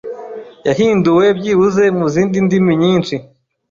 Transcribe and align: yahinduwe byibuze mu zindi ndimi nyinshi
yahinduwe 0.67 1.25
byibuze 1.37 1.83
mu 1.97 2.05
zindi 2.13 2.37
ndimi 2.45 2.73
nyinshi 2.81 3.15